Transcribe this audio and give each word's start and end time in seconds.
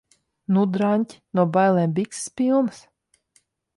Nu, 0.55 0.61
draņķi? 0.77 1.19
No 1.39 1.45
bailēm 1.57 1.93
bikses 1.99 2.33
pilnas? 2.41 2.81